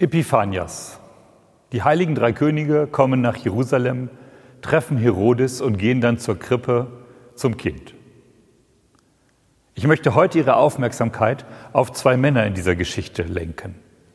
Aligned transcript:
Epiphanias. 0.00 0.98
Die 1.72 1.82
heiligen 1.82 2.14
drei 2.14 2.32
Könige 2.32 2.86
kommen 2.86 3.20
nach 3.20 3.36
Jerusalem, 3.36 4.08
treffen 4.62 4.96
Herodes 4.96 5.60
und 5.60 5.76
gehen 5.76 6.00
dann 6.00 6.16
zur 6.16 6.38
Krippe 6.38 6.86
zum 7.34 7.58
Kind. 7.58 7.94
Ich 9.74 9.86
möchte 9.86 10.14
heute 10.14 10.38
Ihre 10.38 10.56
Aufmerksamkeit 10.56 11.44
auf 11.74 11.92
zwei 11.92 12.16
Männer 12.16 12.46
in 12.46 12.54
dieser 12.54 12.76
Geschichte 12.76 13.24
lenken. 13.24 13.74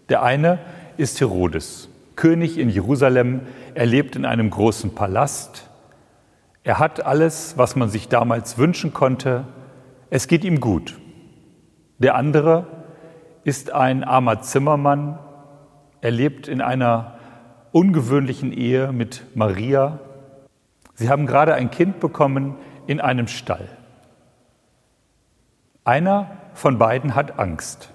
Der 0.09 0.23
eine 0.23 0.57
ist 0.97 1.21
Herodes, 1.21 1.87
König 2.15 2.57
in 2.57 2.69
Jerusalem. 2.69 3.41
Er 3.75 3.85
lebt 3.85 4.15
in 4.15 4.25
einem 4.25 4.49
großen 4.49 4.95
Palast. 4.95 5.69
Er 6.63 6.79
hat 6.79 7.05
alles, 7.05 7.59
was 7.59 7.75
man 7.75 7.89
sich 7.89 8.07
damals 8.09 8.57
wünschen 8.57 8.91
konnte. 8.91 9.45
Es 10.09 10.27
geht 10.27 10.43
ihm 10.45 10.59
gut. 10.59 10.95
Der 11.99 12.15
andere 12.15 12.65
ist 13.43 13.71
ein 13.71 14.03
armer 14.03 14.41
Zimmermann, 14.41 15.19
er 16.05 16.11
lebt 16.11 16.47
in 16.47 16.61
einer 16.61 17.15
ungewöhnlichen 17.71 18.51
Ehe 18.51 18.91
mit 18.91 19.23
Maria. 19.33 19.97
Sie 20.93 21.09
haben 21.09 21.25
gerade 21.25 21.55
ein 21.55 21.71
Kind 21.71 21.99
bekommen 21.99 22.57
in 22.85 23.01
einem 23.01 23.27
Stall. 23.27 23.67
Einer 25.83 26.29
von 26.53 26.77
beiden 26.77 27.15
hat 27.15 27.39
Angst. 27.39 27.89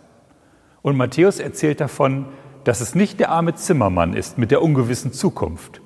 Und 0.83 0.97
Matthäus 0.97 1.39
erzählt 1.39 1.81
davon, 1.81 2.27
dass 2.65 2.81
es 2.81 2.97
nicht 2.97 3.21
der 3.21 3.29
arme 3.29 3.55
Zimmermann 3.55 4.15
ist 4.15 4.39
mit 4.39 4.51
der 4.51 4.61
ungewissen 4.61 5.13
Zukunft. 5.13 5.81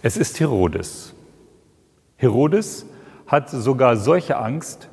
Es 0.00 0.16
ist 0.16 0.40
Herodes. 0.40 1.14
Herodes 2.16 2.86
hat 3.26 3.50
sogar 3.50 3.98
solche 3.98 4.38
Angst, 4.38 4.88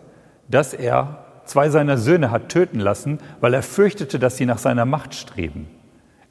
dass 0.50 0.73
er 0.73 1.23
zwei 1.45 1.69
seiner 1.69 1.97
Söhne 1.97 2.29
hat 2.29 2.50
töten 2.50 2.81
lassen, 2.81 3.19
weil 3.39 3.53
er 3.53 3.63
fürchtete, 3.63 4.19
dass 4.19 4.35
sie 4.35 4.45
nach 4.45 4.57
seiner 4.57 4.83
Macht 4.83 5.15
streben. 5.15 5.69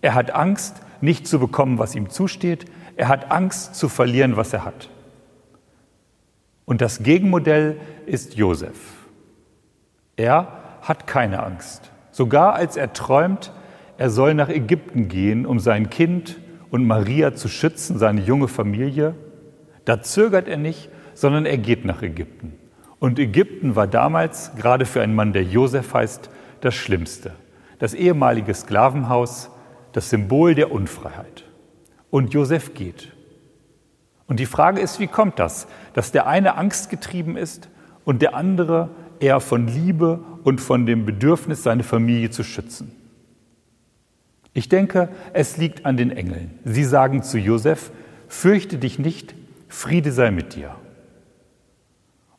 Er 0.03 0.15
hat 0.15 0.33
Angst, 0.33 0.83
nicht 1.01 1.27
zu 1.27 1.39
bekommen, 1.39 1.79
was 1.79 1.95
ihm 1.95 2.11
zusteht. 2.11 2.67
Er 2.97 3.09
hat 3.09 3.31
Angst 3.31 3.75
zu 3.75 3.89
verlieren, 3.89 4.37
was 4.37 4.53
er 4.53 4.65
hat. 4.65 4.91
Und 6.65 6.81
das 6.81 7.03
Gegenmodell 7.03 7.81
ist 8.07 8.35
Josef. 8.35 8.77
Er 10.17 10.49
hat 10.83 11.07
keine 11.07 11.43
Angst. 11.43 11.91
Sogar 12.11 12.55
als 12.55 12.77
er 12.77 12.93
träumt, 12.93 13.53
er 13.97 14.11
soll 14.11 14.35
nach 14.35 14.49
Ägypten 14.49 15.09
gehen, 15.09 15.47
um 15.47 15.59
sein 15.59 15.91
Kind 15.91 16.39
und 16.71 16.87
Maria 16.87 17.35
zu 17.35 17.49
schützen, 17.49 17.99
seine 17.99 18.21
junge 18.21 18.49
Familie, 18.49 19.15
da 19.85 20.03
zögert 20.03 20.49
er 20.49 20.57
nicht, 20.57 20.89
sondern 21.15 21.47
er 21.47 21.59
geht 21.59 21.85
nach 21.85 22.03
Ägypten. 22.03 22.55
Und 22.99 23.19
Ägypten 23.19 23.75
war 23.75 23.87
damals, 23.87 24.53
gerade 24.57 24.87
für 24.87 25.03
einen 25.03 25.15
Mann, 25.15 25.33
der 25.33 25.43
Josef 25.43 25.93
heißt, 25.93 26.31
das 26.61 26.75
Schlimmste. 26.75 27.33
Das 27.79 27.95
ehemalige 27.95 28.55
Sklavenhaus, 28.55 29.51
das 29.93 30.11
Symbol 30.11 30.55
der 30.55 30.73
Unfreiheit. 30.73 31.45
Und 32.11 32.35
Josef 32.35 32.75
geht. 32.75 33.13
Und 34.27 34.39
die 34.41 34.47
Frage 34.47 34.81
ist, 34.81 35.01
wie 35.01 35.07
kommt 35.07 35.39
das, 35.39 35.67
dass 35.95 36.13
der 36.13 36.27
eine 36.27 36.57
angstgetrieben 36.57 37.37
ist 37.37 37.69
und 38.05 38.23
der 38.23 38.35
andere 38.35 38.91
eher 39.21 39.41
von 39.41 39.67
Liebe 39.67 40.21
und 40.45 40.61
von 40.61 40.87
dem 40.87 41.05
Bedürfnis, 41.05 41.63
seine 41.63 41.83
Familie 41.83 42.31
zu 42.31 42.43
schützen? 42.43 42.93
Ich 44.55 44.69
denke, 44.69 45.09
es 45.33 45.57
liegt 45.57 45.87
an 45.87 45.97
den 45.97 46.11
Engeln. 46.11 46.59
Sie 46.65 46.85
sagen 46.85 47.23
zu 47.23 47.39
Josef, 47.39 47.91
fürchte 48.29 48.79
dich 48.79 48.99
nicht, 48.99 49.35
Friede 49.69 50.13
sei 50.13 50.31
mit 50.31 50.55
dir. 50.55 50.75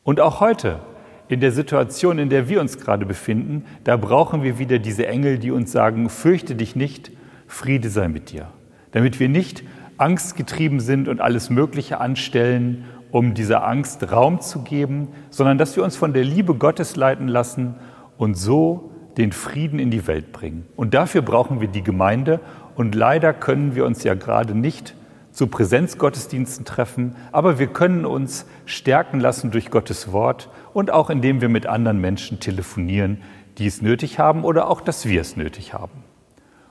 Und 0.04 0.20
auch 0.20 0.40
heute, 0.40 0.80
in 1.28 1.40
der 1.40 1.52
Situation, 1.52 2.18
in 2.18 2.28
der 2.28 2.48
wir 2.48 2.60
uns 2.60 2.78
gerade 2.78 3.06
befinden, 3.06 3.64
da 3.82 3.96
brauchen 3.96 4.42
wir 4.42 4.58
wieder 4.58 4.78
diese 4.78 5.06
Engel, 5.06 5.38
die 5.38 5.50
uns 5.50 5.72
sagen, 5.72 6.08
fürchte 6.10 6.54
dich 6.54 6.76
nicht, 6.76 7.10
Friede 7.54 7.88
sei 7.88 8.08
mit 8.08 8.32
dir, 8.32 8.48
damit 8.90 9.20
wir 9.20 9.28
nicht 9.28 9.62
angstgetrieben 9.96 10.80
sind 10.80 11.06
und 11.06 11.20
alles 11.20 11.50
Mögliche 11.50 12.00
anstellen, 12.00 12.84
um 13.12 13.32
dieser 13.34 13.64
Angst 13.64 14.10
Raum 14.10 14.40
zu 14.40 14.62
geben, 14.62 15.08
sondern 15.30 15.56
dass 15.56 15.76
wir 15.76 15.84
uns 15.84 15.94
von 15.94 16.12
der 16.12 16.24
Liebe 16.24 16.56
Gottes 16.56 16.96
leiten 16.96 17.28
lassen 17.28 17.76
und 18.18 18.34
so 18.34 18.90
den 19.16 19.30
Frieden 19.30 19.78
in 19.78 19.92
die 19.92 20.08
Welt 20.08 20.32
bringen. 20.32 20.66
Und 20.74 20.94
dafür 20.94 21.22
brauchen 21.22 21.60
wir 21.60 21.68
die 21.68 21.84
Gemeinde 21.84 22.40
und 22.74 22.96
leider 22.96 23.32
können 23.32 23.76
wir 23.76 23.86
uns 23.86 24.02
ja 24.02 24.14
gerade 24.14 24.56
nicht 24.56 24.96
zu 25.30 25.46
Präsenzgottesdiensten 25.46 26.64
treffen, 26.64 27.14
aber 27.30 27.60
wir 27.60 27.68
können 27.68 28.04
uns 28.04 28.46
stärken 28.66 29.20
lassen 29.20 29.52
durch 29.52 29.70
Gottes 29.70 30.12
Wort 30.12 30.50
und 30.72 30.90
auch 30.90 31.08
indem 31.08 31.40
wir 31.40 31.48
mit 31.48 31.66
anderen 31.66 32.00
Menschen 32.00 32.40
telefonieren, 32.40 33.22
die 33.58 33.66
es 33.68 33.80
nötig 33.80 34.18
haben 34.18 34.42
oder 34.42 34.68
auch, 34.68 34.80
dass 34.80 35.06
wir 35.06 35.20
es 35.20 35.36
nötig 35.36 35.72
haben. 35.72 36.02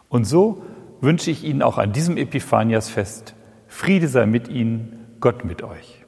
Und 0.10 0.26
so 0.26 0.62
wünsche 1.04 1.30
ich 1.32 1.44
Ihnen 1.44 1.62
auch 1.62 1.78
an 1.78 1.92
diesem 1.92 2.18
Epiphaniasfest 2.18 3.36
Friede 3.68 4.08
sei 4.08 4.26
mit 4.26 4.48
Ihnen, 4.48 5.18
Gott 5.20 5.44
mit 5.44 5.62
euch. 5.64 6.06